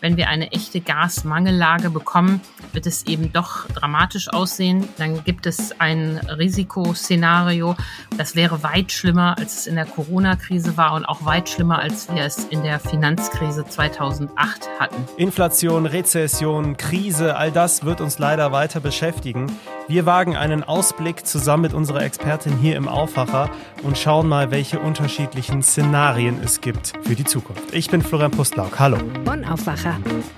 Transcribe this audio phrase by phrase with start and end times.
[0.00, 2.40] Wenn wir eine echte Gasmangellage bekommen,
[2.72, 4.88] wird es eben doch dramatisch aussehen.
[4.96, 7.74] Dann gibt es ein Risikoszenario,
[8.16, 12.08] das wäre weit schlimmer, als es in der Corona-Krise war und auch weit schlimmer, als
[12.14, 14.96] wir es in der Finanzkrise 2008 hatten.
[15.16, 19.50] Inflation, Rezession, Krise, all das wird uns leider weiter beschäftigen.
[19.88, 23.50] Wir wagen einen Ausblick zusammen mit unserer Expertin hier im Aufwacher
[23.82, 27.72] und schauen mal, welche unterschiedlichen Szenarien es gibt für die Zukunft.
[27.72, 28.78] Ich bin Florian Pustlauk.
[28.78, 28.98] Hallo.
[29.24, 29.87] Bonn Aufwacher.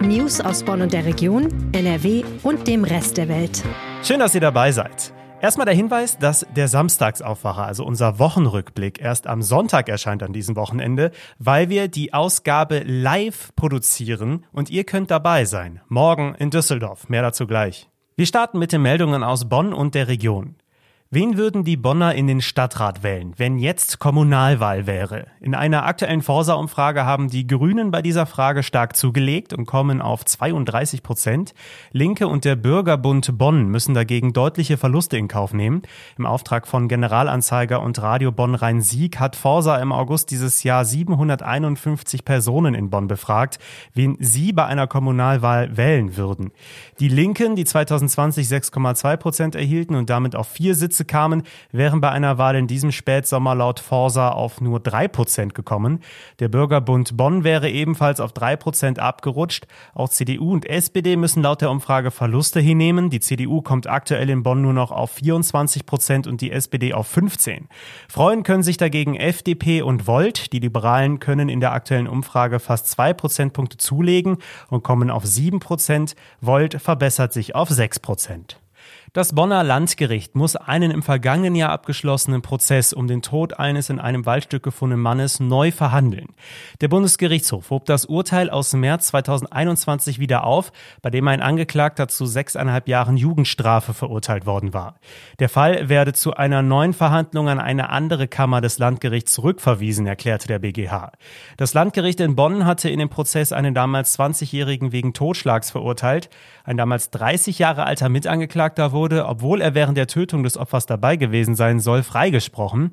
[0.01, 3.63] News aus Bonn und der Region, NRW und dem Rest der Welt.
[4.03, 5.13] Schön, dass ihr dabei seid.
[5.43, 10.55] Erstmal der Hinweis, dass der Samstagsaufwacher, also unser Wochenrückblick, erst am Sonntag erscheint an diesem
[10.55, 15.81] Wochenende, weil wir die Ausgabe live produzieren und ihr könnt dabei sein.
[15.89, 17.09] Morgen in Düsseldorf.
[17.09, 17.89] Mehr dazu gleich.
[18.17, 20.57] Wir starten mit den Meldungen aus Bonn und der Region.
[21.13, 25.27] Wen würden die Bonner in den Stadtrat wählen, wenn jetzt Kommunalwahl wäre?
[25.41, 30.25] In einer aktuellen Forsa-Umfrage haben die Grünen bei dieser Frage stark zugelegt und kommen auf
[30.25, 31.53] 32 Prozent.
[31.91, 35.83] Linke und der Bürgerbund Bonn müssen dagegen deutliche Verluste in Kauf nehmen.
[36.17, 42.25] Im Auftrag von Generalanzeiger und Radio Bonn Rhein-Sieg hat Forsa im August dieses Jahr 751
[42.25, 43.59] Personen in Bonn befragt,
[43.95, 46.53] wen sie bei einer Kommunalwahl wählen würden.
[47.01, 52.01] Die Linken, die 2020 6,2 Prozent erhielten und damit auf vier Sitze Sitze kamen, wären
[52.01, 56.01] bei einer Wahl in diesem Spätsommer laut Forsa auf nur drei Prozent gekommen.
[56.41, 59.67] Der Bürgerbund Bonn wäre ebenfalls auf drei Prozent abgerutscht.
[59.95, 63.09] Auch CDU und SPD müssen laut der Umfrage Verluste hinnehmen.
[63.09, 67.07] Die CDU kommt aktuell in Bonn nur noch auf 24 Prozent und die SPD auf
[67.07, 67.69] 15.
[68.09, 70.53] Freuen können sich dagegen FDP und Volt.
[70.53, 74.37] Die Liberalen können in der aktuellen Umfrage fast zwei Prozentpunkte zulegen
[74.69, 76.15] und kommen auf sieben Prozent.
[76.41, 78.61] Volt verbessert sich auf sechs Prozent.
[79.13, 83.99] Das Bonner Landgericht muss einen im vergangenen Jahr abgeschlossenen Prozess um den Tod eines in
[83.99, 86.29] einem Waldstück gefundenen Mannes neu verhandeln.
[86.81, 90.71] Der Bundesgerichtshof hob das Urteil aus März 2021 wieder auf,
[91.03, 95.01] bei dem ein Angeklagter zu sechseinhalb Jahren Jugendstrafe verurteilt worden war.
[95.41, 100.47] Der Fall werde zu einer neuen Verhandlung an eine andere Kammer des Landgerichts zurückverwiesen, erklärte
[100.47, 101.11] der BGH.
[101.57, 106.31] Das Landgericht in Bonn hatte in dem Prozess einen damals 20-Jährigen wegen Totschlags verurteilt.
[106.63, 110.85] Ein damals 30 Jahre alter Mitangeklagter wurde wurde, obwohl er während der Tötung des Opfers
[110.85, 112.91] dabei gewesen sein soll, freigesprochen.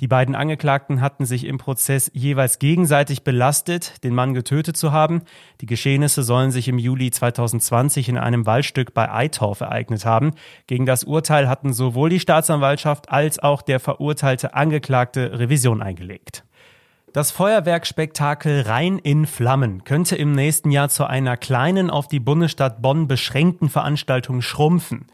[0.00, 5.20] Die beiden Angeklagten hatten sich im Prozess jeweils gegenseitig belastet, den Mann getötet zu haben.
[5.60, 10.30] Die Geschehnisse sollen sich im Juli 2020 in einem Waldstück bei Eitorf ereignet haben.
[10.66, 16.44] Gegen das Urteil hatten sowohl die Staatsanwaltschaft als auch der verurteilte Angeklagte Revision eingelegt.
[17.12, 22.82] Das Feuerwerkspektakel Rhein in Flammen könnte im nächsten Jahr zu einer kleinen, auf die Bundesstadt
[22.82, 25.06] Bonn beschränkten Veranstaltung schrumpfen.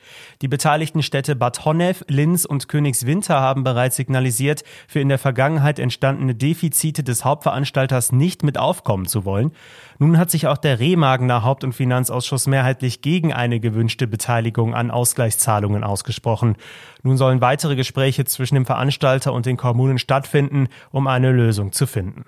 [0.43, 5.79] Die beteiligten Städte Bad Honnef, Linz und Königswinter haben bereits signalisiert, für in der Vergangenheit
[5.79, 9.53] entstandene Defizite des Hauptveranstalters nicht mit aufkommen zu wollen.
[9.99, 14.91] Nun hat sich auch der Remagener Haupt- und Finanzausschuss mehrheitlich gegen eine gewünschte Beteiligung an
[14.91, 16.57] Ausgleichszahlungen ausgesprochen.
[17.03, 21.86] Nun sollen weitere Gespräche zwischen dem Veranstalter und den Kommunen stattfinden, um eine Lösung zu
[21.87, 22.25] finden.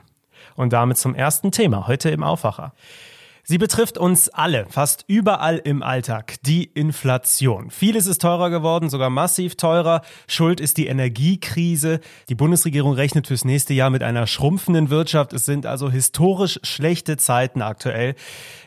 [0.57, 2.73] Und damit zum ersten Thema heute im Aufwacher.
[3.51, 7.71] Sie betrifft uns alle, fast überall im Alltag, die Inflation.
[7.71, 10.03] Vieles ist teurer geworden, sogar massiv teurer.
[10.27, 12.01] Schuld ist die Energiekrise.
[12.29, 15.33] Die Bundesregierung rechnet fürs nächste Jahr mit einer schrumpfenden Wirtschaft.
[15.33, 18.17] Es sind also historisch schlechte Zeiten aktuell.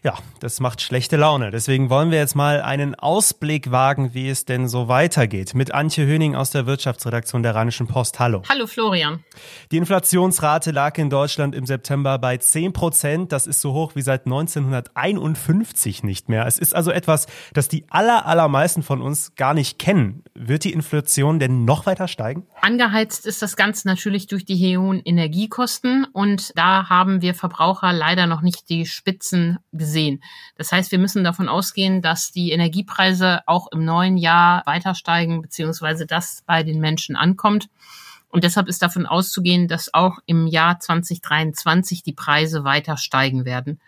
[0.04, 1.52] Ja, das macht schlechte Laune.
[1.52, 5.54] Deswegen wollen wir jetzt mal einen Ausblick wagen, wie es denn so weitergeht.
[5.54, 8.20] Mit Antje Höning aus der Wirtschaftsredaktion der Rheinischen Post.
[8.20, 8.42] Hallo.
[8.50, 9.24] Hallo Florian.
[9.72, 13.32] Die Inflationsrate lag in Deutschland im September bei 10 Prozent.
[13.32, 16.46] Das ist so hoch wie seit 19 1951 nicht mehr.
[16.46, 20.24] Es ist also etwas, das die aller, allermeisten von uns gar nicht kennen.
[20.34, 22.48] Wird die Inflation denn noch weiter steigen?
[22.62, 28.28] Angeheizt ist das Ganze natürlich durch die hohen Energiekosten und da haben wir Verbraucher leider
[28.28, 30.24] noch nicht die Spitzen gesehen.
[30.58, 35.42] Das heißt, wir müssen davon ausgehen, dass die Energiepreise auch im neuen Jahr weiter steigen,
[35.42, 37.68] beziehungsweise das bei den Menschen ankommt.
[38.32, 43.80] Und deshalb ist davon auszugehen, dass auch im Jahr 2023 die Preise weiter steigen werden.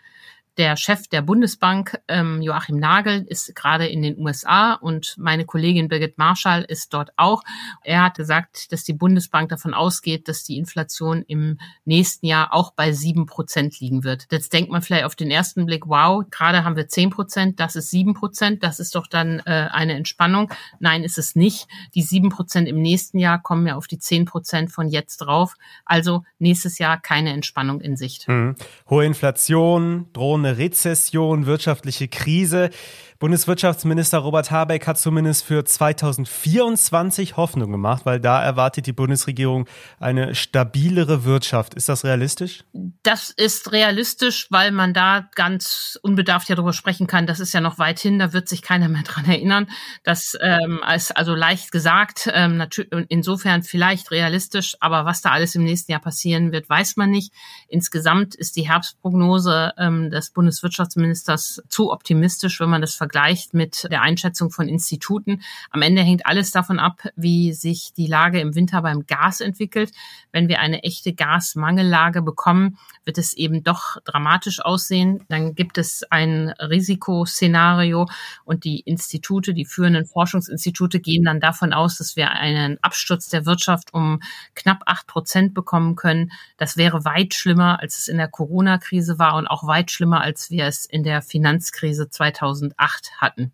[0.56, 5.88] Der Chef der Bundesbank, ähm, Joachim Nagel, ist gerade in den USA und meine Kollegin
[5.88, 7.42] Birgit Marschall ist dort auch.
[7.82, 12.72] Er hat gesagt, dass die Bundesbank davon ausgeht, dass die Inflation im nächsten Jahr auch
[12.72, 14.26] bei sieben Prozent liegen wird.
[14.30, 17.74] Jetzt denkt man vielleicht auf den ersten Blick, wow, gerade haben wir zehn Prozent, das
[17.74, 20.52] ist sieben Prozent, das ist doch dann äh, eine Entspannung.
[20.78, 21.66] Nein, ist es nicht.
[21.94, 25.56] Die sieben Prozent im nächsten Jahr kommen ja auf die zehn Prozent von jetzt drauf.
[25.84, 28.28] Also nächstes Jahr keine Entspannung in Sicht.
[28.28, 28.54] Mhm.
[28.88, 32.70] Hohe Inflation, drohende eine Rezession, wirtschaftliche Krise.
[33.18, 39.66] Bundeswirtschaftsminister Robert Habeck hat zumindest für 2024 Hoffnung gemacht, weil da erwartet die Bundesregierung
[40.00, 41.74] eine stabilere Wirtschaft.
[41.74, 42.64] Ist das realistisch?
[43.04, 47.26] Das ist realistisch, weil man da ganz unbedarft ja darüber sprechen kann.
[47.26, 49.68] Das ist ja noch weit hin, da wird sich keiner mehr dran erinnern.
[50.02, 52.64] Das ähm, ist also leicht gesagt, ähm,
[53.08, 57.32] insofern vielleicht realistisch, aber was da alles im nächsten Jahr passieren wird, weiß man nicht.
[57.68, 64.00] Insgesamt ist die Herbstprognose ähm, des Bundeswirtschaftsministers zu optimistisch, wenn man das vergleicht mit der
[64.00, 65.42] Einschätzung von Instituten.
[65.68, 69.90] Am Ende hängt alles davon ab, wie sich die Lage im Winter beim Gas entwickelt.
[70.32, 75.22] Wenn wir eine echte Gasmangellage bekommen, wird es eben doch dramatisch aussehen.
[75.28, 78.08] Dann gibt es ein Risikoszenario
[78.46, 83.44] und die Institute, die führenden Forschungsinstitute gehen dann davon aus, dass wir einen Absturz der
[83.44, 84.20] Wirtschaft um
[84.54, 86.32] knapp acht Prozent bekommen können.
[86.56, 90.48] Das wäre weit schlimmer, als es in der Corona-Krise war und auch weit schlimmer, als
[90.48, 93.52] wir es in der Finanzkrise 2008 hatten.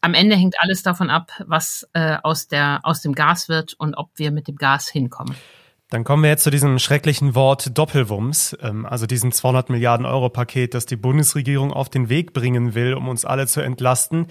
[0.00, 3.94] Am Ende hängt alles davon ab, was äh, aus, der, aus dem Gas wird und
[3.94, 5.36] ob wir mit dem Gas hinkommen.
[5.90, 10.30] Dann kommen wir jetzt zu diesem schrecklichen Wort Doppelwumms, ähm, also diesem 200 Milliarden Euro
[10.30, 14.26] Paket, das die Bundesregierung auf den Weg bringen will, um uns alle zu entlasten.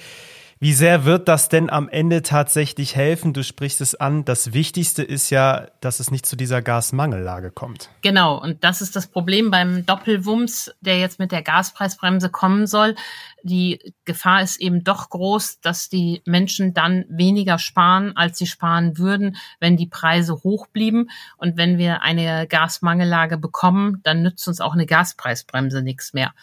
[0.63, 3.33] Wie sehr wird das denn am Ende tatsächlich helfen?
[3.33, 4.25] Du sprichst es an.
[4.25, 7.89] Das Wichtigste ist ja, dass es nicht zu dieser Gasmangellage kommt.
[8.03, 8.39] Genau.
[8.39, 12.93] Und das ist das Problem beim Doppelwumms, der jetzt mit der Gaspreisbremse kommen soll.
[13.41, 18.99] Die Gefahr ist eben doch groß, dass die Menschen dann weniger sparen, als sie sparen
[18.99, 21.09] würden, wenn die Preise hoch blieben.
[21.37, 26.35] Und wenn wir eine Gasmangellage bekommen, dann nützt uns auch eine Gaspreisbremse nichts mehr.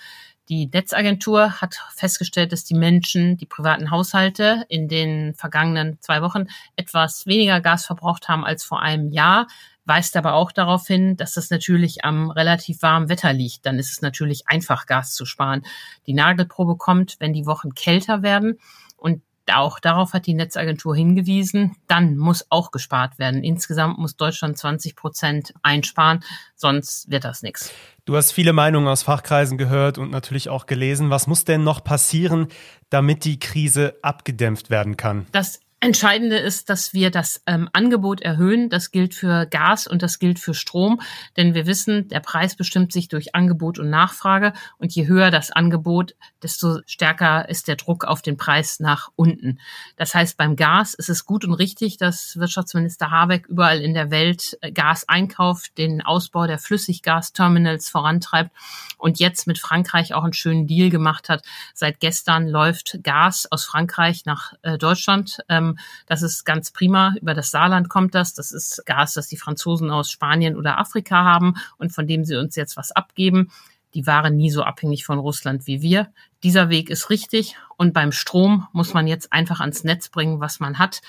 [0.48, 6.46] Die Netzagentur hat festgestellt, dass die Menschen, die privaten Haushalte in den vergangenen zwei Wochen
[6.74, 9.46] etwas weniger Gas verbraucht haben als vor einem Jahr,
[9.84, 13.66] weist aber auch darauf hin, dass das natürlich am relativ warmen Wetter liegt.
[13.66, 15.66] Dann ist es natürlich einfach, Gas zu sparen.
[16.06, 18.58] Die Nagelprobe kommt, wenn die Wochen kälter werden.
[18.96, 19.22] Und
[19.52, 21.76] auch darauf hat die Netzagentur hingewiesen.
[21.86, 23.42] Dann muss auch gespart werden.
[23.42, 26.24] Insgesamt muss Deutschland 20 Prozent einsparen,
[26.54, 27.72] sonst wird das nichts.
[28.04, 31.10] Du hast viele Meinungen aus Fachkreisen gehört und natürlich auch gelesen.
[31.10, 32.48] Was muss denn noch passieren,
[32.88, 35.26] damit die Krise abgedämpft werden kann?
[35.32, 38.68] Das Entscheidende ist, dass wir das ähm, Angebot erhöhen.
[38.68, 41.00] Das gilt für Gas und das gilt für Strom,
[41.36, 45.52] denn wir wissen, der Preis bestimmt sich durch Angebot und Nachfrage und je höher das
[45.52, 49.60] Angebot, desto stärker ist der Druck auf den Preis nach unten.
[49.96, 54.10] Das heißt, beim Gas ist es gut und richtig, dass Wirtschaftsminister Habeck überall in der
[54.10, 58.50] Welt äh, Gas einkauft, den Ausbau der Flüssiggasterminals vorantreibt
[58.96, 61.44] und jetzt mit Frankreich auch einen schönen Deal gemacht hat.
[61.72, 65.38] Seit gestern läuft Gas aus Frankreich nach äh, Deutschland.
[65.48, 67.14] Ähm, ähm, das ist ganz prima.
[67.20, 68.34] Über das Saarland kommt das.
[68.34, 72.36] Das ist Gas, das die Franzosen aus Spanien oder Afrika haben und von dem sie
[72.36, 73.50] uns jetzt was abgeben.
[73.94, 76.12] Die waren nie so abhängig von Russland wie wir.
[76.42, 77.56] Dieser Weg ist richtig.
[77.76, 81.00] Und beim Strom muss man jetzt einfach ans Netz bringen, was man hat.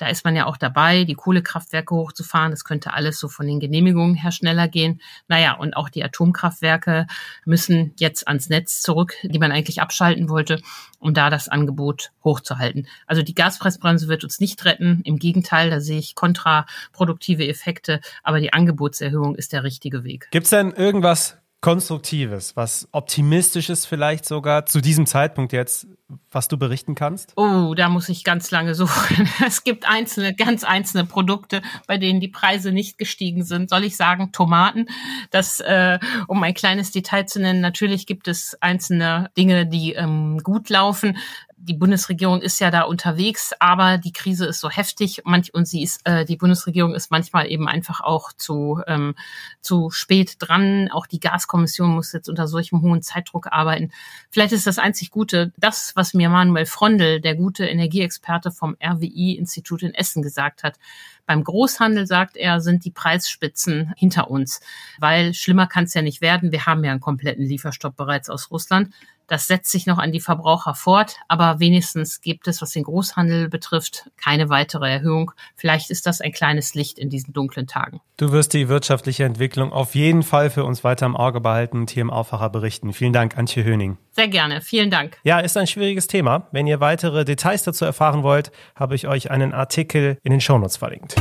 [0.00, 2.52] Da ist man ja auch dabei, die Kohlekraftwerke hochzufahren.
[2.52, 5.02] Das könnte alles so von den Genehmigungen her schneller gehen.
[5.28, 7.06] Naja, und auch die Atomkraftwerke
[7.44, 10.62] müssen jetzt ans Netz zurück, die man eigentlich abschalten wollte,
[11.00, 12.86] um da das Angebot hochzuhalten.
[13.06, 15.02] Also die Gaspreisbremse wird uns nicht retten.
[15.04, 18.00] Im Gegenteil, da sehe ich kontraproduktive Effekte.
[18.22, 20.28] Aber die Angebotserhöhung ist der richtige Weg.
[20.30, 25.86] Gibt es denn irgendwas Konstruktives, was Optimistisches vielleicht sogar zu diesem Zeitpunkt jetzt,
[26.30, 27.34] was du berichten kannst?
[27.36, 29.28] Oh, da muss ich ganz lange suchen.
[29.46, 33.68] Es gibt einzelne, ganz einzelne Produkte, bei denen die Preise nicht gestiegen sind.
[33.68, 34.86] Soll ich sagen, Tomaten?
[35.30, 35.98] Das, äh,
[36.28, 41.18] um ein kleines Detail zu nennen, natürlich gibt es einzelne Dinge, die ähm, gut laufen
[41.62, 45.82] die Bundesregierung ist ja da unterwegs, aber die Krise ist so heftig manch, und sie
[45.82, 49.14] ist, äh, die Bundesregierung ist manchmal eben einfach auch zu, ähm,
[49.60, 50.88] zu spät dran.
[50.90, 53.92] Auch die Gaskommission muss jetzt unter solchem hohen Zeitdruck arbeiten.
[54.30, 59.82] Vielleicht ist das einzig Gute, das, was mir Manuel Frondel, der gute Energieexperte vom RWI-Institut
[59.82, 60.78] in Essen gesagt hat.
[61.26, 64.60] Beim Großhandel, sagt er, sind die Preisspitzen hinter uns,
[64.98, 66.52] weil schlimmer kann es ja nicht werden.
[66.52, 68.92] Wir haben ja einen kompletten Lieferstopp bereits aus Russland.
[69.30, 73.48] Das setzt sich noch an die Verbraucher fort, aber wenigstens gibt es, was den Großhandel
[73.48, 75.30] betrifft, keine weitere Erhöhung.
[75.54, 78.00] Vielleicht ist das ein kleines Licht in diesen dunklen Tagen.
[78.16, 81.90] Du wirst die wirtschaftliche Entwicklung auf jeden Fall für uns weiter im Auge behalten und
[81.90, 82.92] hier im Aufwacher berichten.
[82.92, 83.98] Vielen Dank, Antje Höning.
[84.10, 85.18] Sehr gerne, vielen Dank.
[85.22, 86.48] Ja, ist ein schwieriges Thema.
[86.50, 90.76] Wenn ihr weitere Details dazu erfahren wollt, habe ich euch einen Artikel in den Shownotes
[90.76, 91.14] verlinkt.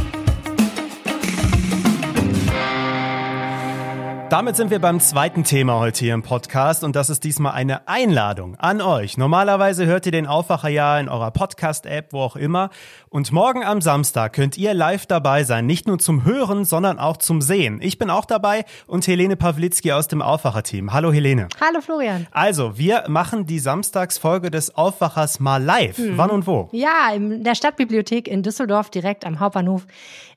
[4.30, 7.88] Damit sind wir beim zweiten Thema heute hier im Podcast und das ist diesmal eine
[7.88, 9.18] Einladung an euch.
[9.18, 12.70] Normalerweise hört ihr den Aufwacher ja in eurer Podcast-App, wo auch immer.
[13.10, 17.18] Und morgen am Samstag könnt ihr live dabei sein, nicht nur zum Hören, sondern auch
[17.18, 17.80] zum Sehen.
[17.82, 20.94] Ich bin auch dabei und Helene Pawlitzki aus dem Aufwacher-Team.
[20.94, 21.48] Hallo Helene.
[21.60, 22.28] Hallo Florian.
[22.30, 25.98] Also, wir machen die Samstagsfolge des Aufwachers mal live.
[25.98, 26.20] Hm.
[26.20, 26.70] Wann und wo?
[26.72, 29.88] Ja, in der Stadtbibliothek in Düsseldorf, direkt am Hauptbahnhof.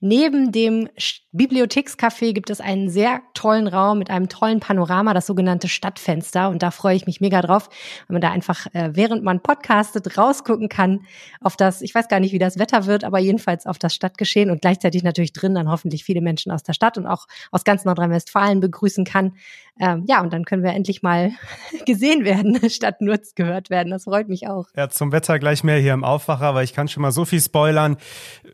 [0.00, 0.88] Neben dem
[1.32, 6.48] Bibliothekscafé gibt es einen sehr tollen Raum mit einem tollen Panorama, das sogenannte Stadtfenster.
[6.48, 7.68] Und da freue ich mich mega drauf,
[8.06, 11.00] wenn man da einfach, äh, während man podcastet, rausgucken kann
[11.40, 14.50] auf das, ich weiß gar nicht, wie das Wetter wird, aber jedenfalls auf das Stadtgeschehen
[14.50, 17.84] und gleichzeitig natürlich drin dann hoffentlich viele Menschen aus der Stadt und auch aus ganz
[17.84, 19.32] Nordrhein-Westfalen begrüßen kann.
[19.80, 21.32] Ähm, ja, und dann können wir endlich mal
[21.86, 23.90] gesehen werden, statt nur gehört werden.
[23.90, 24.66] Das freut mich auch.
[24.76, 27.40] Ja, zum Wetter gleich mehr hier im Aufwacher, weil ich kann schon mal so viel
[27.40, 27.96] spoilern.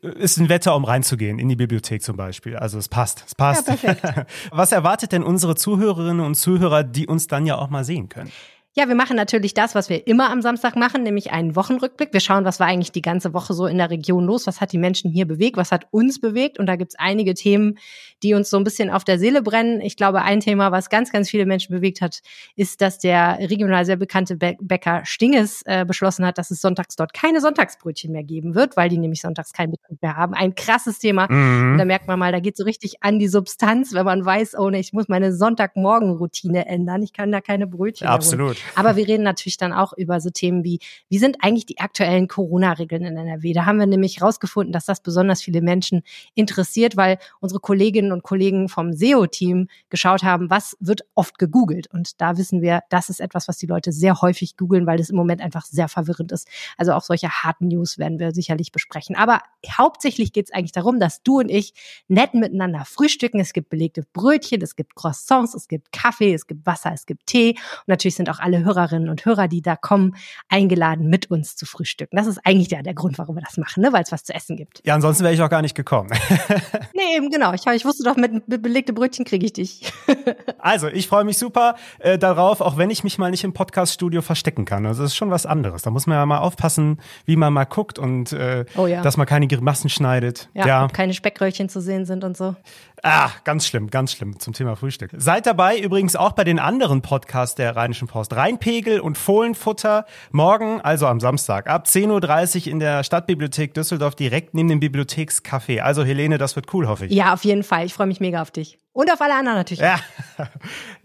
[0.02, 2.56] Ist ein Wetter, um reinzugehen, in die Bibliothek zum Beispiel.
[2.56, 3.66] Also es passt, es passt.
[3.66, 4.26] Ja, perfekt.
[4.50, 8.30] Was erwartet denn unsere Zuhörerinnen und Zuhörer, die uns dann ja auch mal sehen können?
[8.78, 12.12] Ja, wir machen natürlich das, was wir immer am Samstag machen, nämlich einen Wochenrückblick.
[12.12, 14.70] Wir schauen, was war eigentlich die ganze Woche so in der Region los, was hat
[14.70, 16.60] die Menschen hier bewegt, was hat uns bewegt.
[16.60, 17.78] Und da gibt's einige Themen,
[18.22, 19.80] die uns so ein bisschen auf der Seele brennen.
[19.80, 22.20] Ich glaube, ein Thema, was ganz, ganz viele Menschen bewegt hat,
[22.56, 27.12] ist, dass der regional sehr bekannte Bäcker Stinges äh, beschlossen hat, dass es sonntags dort
[27.12, 30.34] keine Sonntagsbrötchen mehr geben wird, weil die nämlich sonntags keinen Betrieb mehr haben.
[30.34, 31.30] Ein krasses Thema.
[31.30, 31.78] Mhm.
[31.78, 34.70] Da merkt man mal, da geht so richtig an die Substanz, wenn man weiß, oh
[34.70, 37.02] ne, ich muss meine Sonntagmorgenroutine ändern.
[37.02, 38.56] Ich kann da keine Brötchen ja, Absolut.
[38.74, 42.28] Aber wir reden natürlich dann auch über so Themen wie, wie sind eigentlich die aktuellen
[42.28, 43.52] Corona-Regeln in NRW?
[43.52, 46.02] Da haben wir nämlich rausgefunden, dass das besonders viele Menschen
[46.34, 51.88] interessiert, weil unsere Kolleginnen und Kollegen vom SEO-Team geschaut haben, was wird oft gegoogelt.
[51.88, 55.10] Und da wissen wir, das ist etwas, was die Leute sehr häufig googeln, weil es
[55.10, 56.46] im Moment einfach sehr verwirrend ist.
[56.76, 59.16] Also auch solche harten News werden wir sicherlich besprechen.
[59.16, 61.72] Aber hauptsächlich geht es eigentlich darum, dass du und ich
[62.08, 63.40] nett miteinander frühstücken.
[63.40, 67.26] Es gibt belegte Brötchen, es gibt Croissants, es gibt Kaffee, es gibt Wasser, es gibt
[67.26, 67.50] Tee.
[67.50, 70.16] Und natürlich sind auch alle alle Hörerinnen und Hörer, die da kommen,
[70.48, 72.16] eingeladen, mit uns zu frühstücken.
[72.16, 73.92] Das ist eigentlich der, der Grund, warum wir das machen, ne?
[73.92, 74.82] weil es was zu essen gibt.
[74.84, 76.10] Ja, ansonsten wäre ich auch gar nicht gekommen.
[76.94, 77.52] nee, eben genau.
[77.52, 79.92] Ich, ich wusste doch, mit, mit belegte Brötchen kriege ich dich.
[80.58, 84.22] also, ich freue mich super äh, darauf, auch wenn ich mich mal nicht im Podcaststudio
[84.22, 84.86] verstecken kann.
[84.86, 85.82] Also, das ist schon was anderes.
[85.82, 89.02] Da muss man ja mal aufpassen, wie man mal guckt und äh, oh ja.
[89.02, 90.48] dass man keine Grimassen schneidet.
[90.54, 90.88] Ja, ja.
[90.88, 92.56] keine Speckröllchen zu sehen sind und so.
[93.02, 95.10] Ah, ganz schlimm, ganz schlimm zum Thema Frühstück.
[95.16, 98.34] Seid dabei übrigens auch bei den anderen Podcasts der Rheinischen Post.
[98.34, 100.04] Rheinpegel und Fohlenfutter.
[100.30, 105.80] Morgen, also am Samstag, ab 10.30 Uhr in der Stadtbibliothek Düsseldorf, direkt neben dem Bibliothekscafé.
[105.80, 107.12] Also Helene, das wird cool, hoffe ich.
[107.12, 107.86] Ja, auf jeden Fall.
[107.86, 108.78] Ich freue mich mega auf dich.
[108.92, 109.80] Und auf alle anderen natürlich.
[109.80, 110.00] Ja,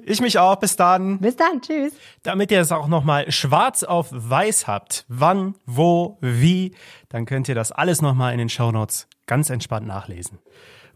[0.04, 0.56] ich mich auch.
[0.56, 1.20] Bis dann.
[1.20, 1.62] Bis dann.
[1.62, 1.94] Tschüss.
[2.24, 6.74] Damit ihr es auch nochmal schwarz auf weiß habt, wann, wo, wie,
[7.10, 10.40] dann könnt ihr das alles nochmal in den Shownotes ganz entspannt nachlesen.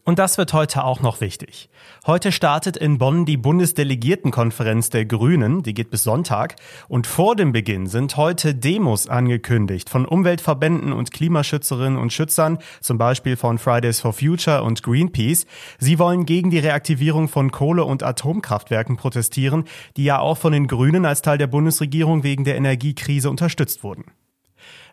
[0.08, 1.68] Und das wird heute auch noch wichtig.
[2.06, 6.56] Heute startet in Bonn die Bundesdelegiertenkonferenz der Grünen, die geht bis Sonntag.
[6.88, 12.98] Und vor dem Beginn sind heute Demos angekündigt von Umweltverbänden und Klimaschützerinnen und Schützern, zum
[12.98, 15.46] Beispiel von Fridays for Future und Greenpeace.
[15.78, 19.66] Sie wollen gegen die Reaktivierung von Kohle- und Atomkraftwerken protestieren,
[19.98, 24.06] die ja auch von den Grünen als Teil der Bundesregierung wegen der Energiekrise unterstützt wurden.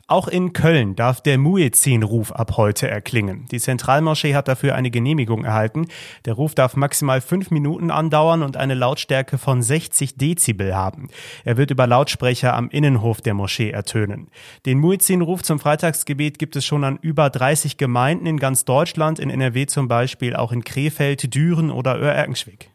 [0.07, 3.47] Auch in Köln darf der Muezzin-Ruf ab heute erklingen.
[3.51, 5.87] Die Zentralmoschee hat dafür eine Genehmigung erhalten.
[6.27, 11.09] Der Ruf darf maximal fünf Minuten andauern und eine Lautstärke von 60 Dezibel haben.
[11.45, 14.29] Er wird über Lautsprecher am Innenhof der Moschee ertönen.
[14.67, 19.31] Den Muezzin-Ruf zum Freitagsgebet gibt es schon an über 30 Gemeinden in ganz Deutschland, in
[19.31, 22.74] NRW zum Beispiel, auch in Krefeld, Düren oder Oerkenschwick.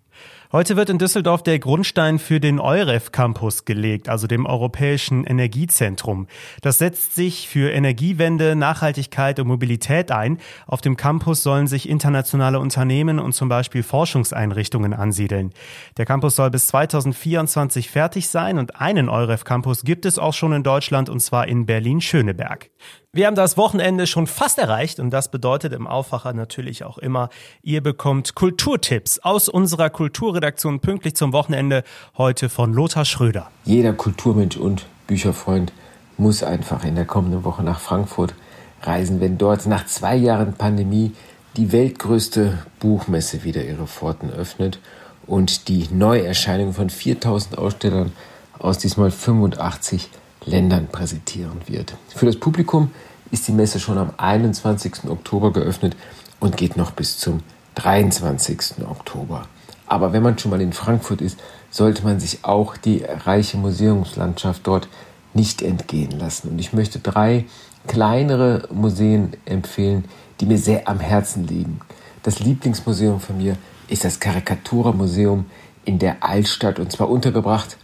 [0.51, 6.25] Heute wird in Düsseldorf der Grundstein für den EUREF Campus gelegt, also dem Europäischen Energiezentrum.
[6.63, 10.39] Das setzt sich für Energiewende, Nachhaltigkeit und Mobilität ein.
[10.65, 15.51] Auf dem Campus sollen sich internationale Unternehmen und zum Beispiel Forschungseinrichtungen ansiedeln.
[15.97, 20.53] Der Campus soll bis 2024 fertig sein und einen EUREF Campus gibt es auch schon
[20.53, 22.71] in Deutschland und zwar in Berlin-Schöneberg.
[23.11, 27.29] Wir haben das Wochenende schon fast erreicht und das bedeutet im Aufwacher natürlich auch immer,
[27.63, 31.83] ihr bekommt Kulturtipps aus unserer Kulturredaktion pünktlich zum Wochenende
[32.17, 33.49] heute von Lothar Schröder.
[33.65, 35.73] Jeder Kulturmensch und Bücherfreund
[36.17, 38.35] muss einfach in der kommenden Woche nach Frankfurt
[38.83, 41.13] reisen, wenn dort nach zwei Jahren Pandemie
[41.57, 44.79] die weltgrößte Buchmesse wieder ihre Pforten öffnet
[45.25, 48.11] und die Neuerscheinung von 4000 Ausstellern
[48.59, 50.09] aus diesmal 85
[50.45, 51.95] Ländern präsentieren wird.
[52.15, 52.91] Für das Publikum
[53.31, 55.09] ist die Messe schon am 21.
[55.09, 55.95] Oktober geöffnet
[56.39, 57.41] und geht noch bis zum
[57.75, 58.85] 23.
[58.89, 59.43] Oktober.
[59.87, 64.65] Aber wenn man schon mal in Frankfurt ist, sollte man sich auch die reiche Museumslandschaft
[64.65, 64.87] dort
[65.33, 66.49] nicht entgehen lassen.
[66.49, 67.45] Und ich möchte drei
[67.87, 70.05] kleinere Museen empfehlen,
[70.39, 71.79] die mir sehr am Herzen liegen.
[72.23, 75.45] Das Lieblingsmuseum von mir ist das Karikaturmuseum
[75.85, 77.77] in der Altstadt und zwar untergebracht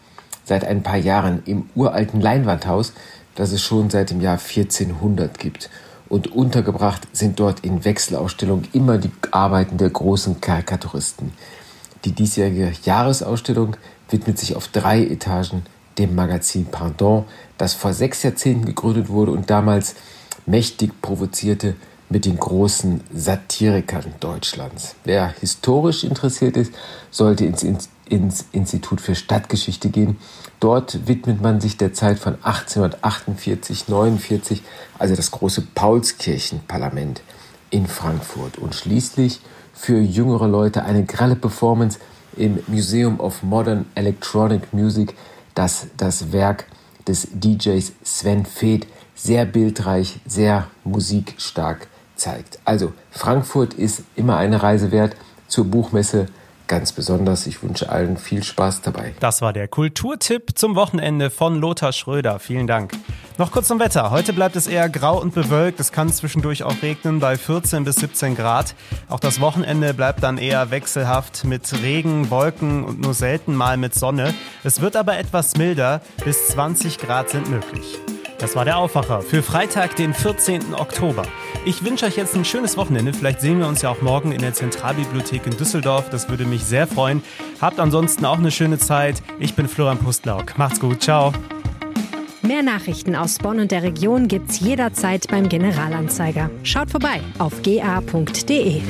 [0.46, 2.94] seit ein paar Jahren im uralten Leinwandhaus,
[3.36, 5.70] das es schon seit dem Jahr 1400 gibt.
[6.08, 11.34] Und untergebracht sind dort in Wechselausstellung immer die Arbeiten der großen Karikaturisten.
[12.06, 13.75] Die diesjährige Jahresausstellung
[14.10, 15.64] widmet sich auf drei Etagen
[15.98, 17.25] dem Magazin Pardon,
[17.58, 19.96] das vor sechs Jahrzehnten gegründet wurde und damals
[20.46, 21.75] mächtig provozierte
[22.10, 24.96] mit den großen Satirikern Deutschlands.
[25.04, 26.74] Wer historisch interessiert ist,
[27.10, 27.64] sollte ins,
[28.10, 30.18] ins Institut für Stadtgeschichte gehen.
[30.60, 34.64] Dort widmet man sich der Zeit von 1848, 49,
[34.98, 37.22] also das große Paulskirchenparlament
[37.70, 38.58] in Frankfurt.
[38.58, 39.42] Und schließlich
[39.74, 42.00] für jüngere Leute eine gralle Performance
[42.38, 45.16] im Museum of Modern Electronic Music,
[45.54, 46.66] das das Werk
[47.08, 52.60] des DJs Sven Feth sehr bildreich, sehr musikstark zeigt.
[52.66, 55.16] Also Frankfurt ist immer eine Reise wert
[55.48, 56.28] zur Buchmesse
[56.67, 57.48] ganz besonders.
[57.48, 59.13] Ich wünsche allen viel Spaß dabei.
[59.19, 62.39] Das war der Kulturtipp zum Wochenende von Lothar Schröder.
[62.39, 62.93] Vielen Dank.
[63.38, 64.12] Noch kurz zum Wetter.
[64.12, 65.79] Heute bleibt es eher grau und bewölkt.
[65.79, 68.75] Es kann zwischendurch auch regnen bei 14 bis 17 Grad.
[69.10, 73.93] Auch das Wochenende bleibt dann eher wechselhaft mit Regen, Wolken und nur selten mal mit
[73.93, 74.34] Sonne.
[74.63, 76.01] Es wird aber etwas milder.
[76.24, 78.00] Bis 20 Grad sind möglich.
[78.38, 80.74] Das war der Aufwacher für Freitag, den 14.
[80.74, 81.24] Oktober.
[81.65, 83.13] Ich wünsche euch jetzt ein schönes Wochenende.
[83.13, 86.10] Vielleicht sehen wir uns ja auch morgen in der Zentralbibliothek in Düsseldorf.
[86.10, 87.24] Das würde mich sehr freuen.
[87.62, 89.22] Habt ansonsten auch eine schöne Zeit.
[89.39, 90.58] Ich bin Florian Pustlauk.
[90.58, 91.01] Macht's gut.
[91.01, 91.32] Ciao.
[92.42, 96.51] Mehr Nachrichten aus Bonn und der Region gibt's jederzeit beim Generalanzeiger.
[96.63, 98.82] Schaut vorbei auf ga.de.